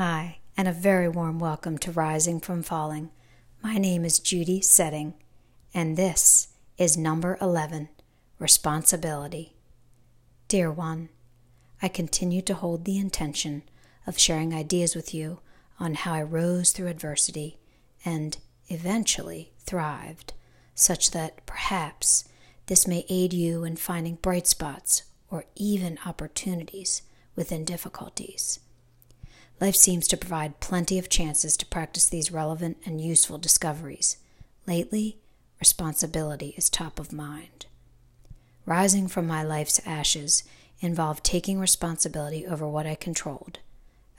[0.00, 3.10] Hi, and a very warm welcome to Rising from Falling.
[3.64, 5.14] My name is Judy Setting,
[5.74, 7.88] and this is number 11
[8.38, 9.56] Responsibility.
[10.46, 11.08] Dear one,
[11.82, 13.64] I continue to hold the intention
[14.06, 15.40] of sharing ideas with you
[15.80, 17.58] on how I rose through adversity
[18.04, 18.38] and
[18.68, 20.32] eventually thrived,
[20.76, 22.22] such that perhaps
[22.66, 27.02] this may aid you in finding bright spots or even opportunities
[27.34, 28.60] within difficulties.
[29.60, 34.16] Life seems to provide plenty of chances to practice these relevant and useful discoveries.
[34.66, 35.18] Lately,
[35.58, 37.66] responsibility is top of mind.
[38.66, 40.44] Rising from my life's ashes
[40.80, 43.58] involved taking responsibility over what I controlled,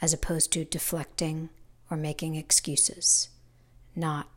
[0.02, 1.50] as opposed to deflecting
[1.90, 3.30] or making excuses.
[3.96, 4.28] Not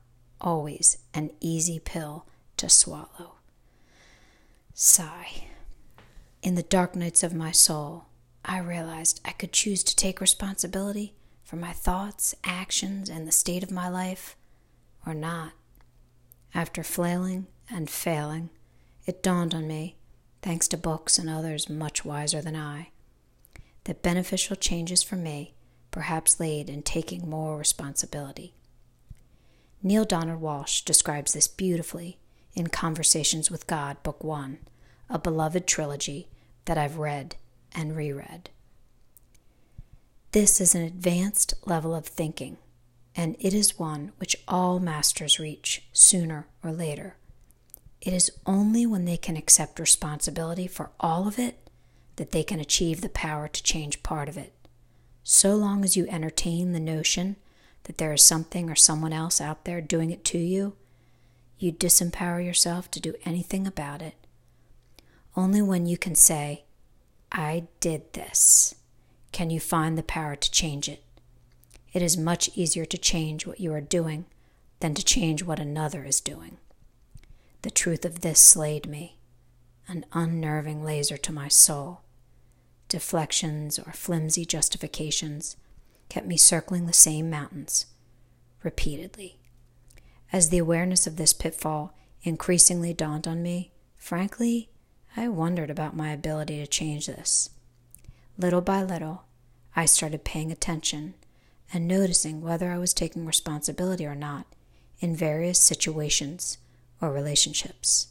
[0.41, 2.27] always an easy pill
[2.59, 3.37] to swallow.
[4.75, 5.48] Sigh.
[6.42, 8.06] In the dark nights of my soul,
[8.45, 11.14] I realized I could choose to take responsibility
[11.45, 14.37] for my thoughts, actions, and the state of my life,
[15.06, 15.53] or not.
[16.55, 18.50] After flailing and failing,
[19.06, 19.97] it dawned on me,
[20.42, 22.91] thanks to books and others much wiser than I,
[23.84, 25.55] that beneficial changes for me
[25.92, 28.55] perhaps laid in taking more responsibility.
[29.83, 32.19] Neale Donald Walsch describes this beautifully
[32.55, 34.58] in Conversations with God, Book One,
[35.08, 36.28] a beloved trilogy
[36.64, 37.36] that I've read
[37.75, 38.51] and reread.
[40.33, 42.56] This is an advanced level of thinking,
[43.14, 47.17] and it is one which all masters reach sooner or later.
[48.01, 51.69] It is only when they can accept responsibility for all of it
[52.17, 54.53] that they can achieve the power to change part of it.
[55.23, 57.36] So long as you entertain the notion
[57.84, 60.75] that there is something or someone else out there doing it to you,
[61.59, 64.14] you disempower yourself to do anything about it.
[65.36, 66.64] Only when you can say,
[67.33, 68.75] I did this.
[69.33, 71.02] Can you find the power to change it?
[71.94, 74.27] It is much easier to change what you are doing
[74.80, 76.58] than to change what another is doing.
[77.62, 79.17] The truth of this slayed me,
[79.89, 82.02] an unnerving laser to my soul.
[82.89, 85.57] Deflections or flimsy justifications
[86.08, 87.86] kept me circling the same mountains
[88.62, 89.39] repeatedly.
[90.33, 94.68] As the awareness of this pitfall increasingly dawned on me, frankly,
[95.17, 97.50] I wondered about my ability to change this.
[98.39, 99.24] Little by little,
[99.77, 101.14] I started paying attention
[101.73, 104.46] and noticing whether I was taking responsibility or not
[105.01, 106.56] in various situations
[107.01, 108.08] or relationships.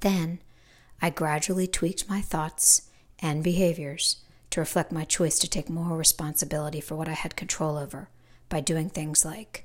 [0.00, 0.40] Then,
[1.00, 2.90] I gradually tweaked my thoughts
[3.20, 4.16] and behaviors
[4.50, 8.08] to reflect my choice to take more responsibility for what I had control over
[8.48, 9.64] by doing things like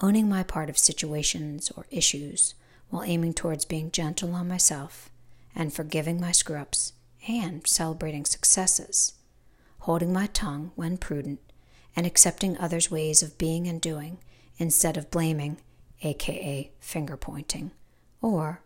[0.00, 2.54] owning my part of situations or issues
[2.90, 5.11] while aiming towards being gentle on myself
[5.54, 6.92] and forgiving my screw ups
[7.28, 9.14] and celebrating successes,
[9.80, 11.40] holding my tongue when prudent,
[11.94, 14.18] and accepting others' ways of being and doing
[14.58, 15.58] instead of blaming,
[16.02, 17.70] aka finger pointing,
[18.20, 18.62] or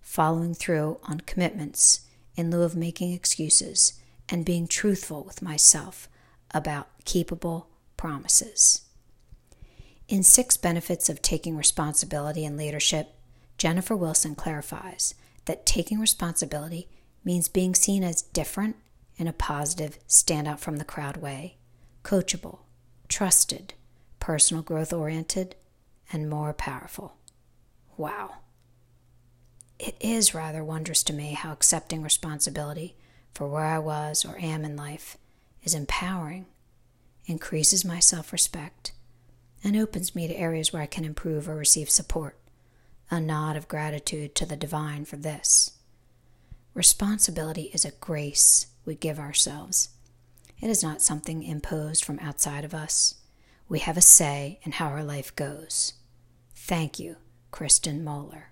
[0.00, 2.00] following through on commitments
[2.34, 3.94] in lieu of making excuses
[4.28, 6.08] and being truthful with myself
[6.52, 8.82] about keepable promises.
[10.08, 13.14] In Six Benefits of Taking Responsibility and Leadership,
[13.58, 15.14] Jennifer Wilson clarifies
[15.48, 16.88] that taking responsibility
[17.24, 18.76] means being seen as different
[19.16, 21.56] in a positive, stand out from the crowd way,
[22.04, 22.60] coachable,
[23.08, 23.74] trusted,
[24.20, 25.56] personal growth oriented,
[26.12, 27.14] and more powerful.
[27.96, 28.36] Wow.
[29.78, 32.94] It is rather wondrous to me how accepting responsibility
[33.32, 35.16] for where I was or am in life
[35.64, 36.46] is empowering,
[37.26, 38.92] increases my self respect,
[39.64, 42.36] and opens me to areas where I can improve or receive support
[43.10, 45.72] a nod of gratitude to the divine for this.
[46.74, 49.90] Responsibility is a grace we give ourselves.
[50.60, 53.14] It is not something imposed from outside of us.
[53.68, 55.94] We have a say in how our life goes.
[56.54, 57.16] Thank you,
[57.50, 58.50] Kristen Moeller.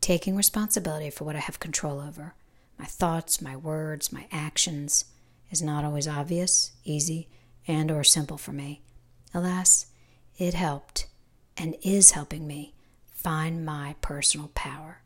[0.00, 2.34] Taking responsibility for what I have control over,
[2.78, 5.04] my thoughts, my words, my actions,
[5.50, 7.28] is not always obvious, easy,
[7.66, 8.82] and or simple for me.
[9.34, 9.86] Alas,
[10.38, 11.06] it helped
[11.56, 12.74] and is helping me
[13.18, 15.02] find my personal power.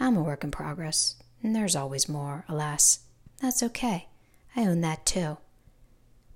[0.00, 3.00] I'm a work in progress, and there's always more, alas.
[3.40, 4.08] That's okay.
[4.56, 5.38] I own that too.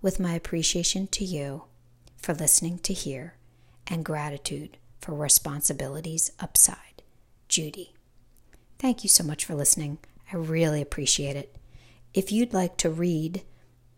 [0.01, 1.65] With my appreciation to you
[2.17, 3.35] for listening to hear
[3.89, 7.03] and gratitude for responsibilities upside,
[7.49, 7.93] Judy.
[8.79, 9.99] Thank you so much for listening.
[10.33, 11.57] I really appreciate it.
[12.15, 13.43] If you'd like to read